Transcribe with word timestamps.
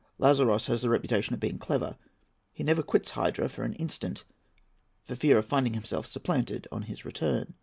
Lazaros 0.17 0.65
has 0.65 0.81
the 0.81 0.89
reputation 0.89 1.35
of 1.35 1.39
being 1.39 1.59
clever. 1.59 1.95
He 2.51 2.63
never 2.63 2.81
quits 2.81 3.11
Hydra 3.11 3.49
for 3.49 3.61
an 3.61 3.73
instant, 3.73 4.25
for 5.03 5.15
fear 5.15 5.37
of 5.37 5.45
finding 5.45 5.75
himself 5.75 6.07
supplanted 6.07 6.67
on 6.71 6.81
his 6.89 7.05
return. 7.05 7.53